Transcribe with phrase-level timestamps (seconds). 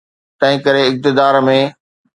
[0.43, 1.57] تنهنڪري اقتدار ۾.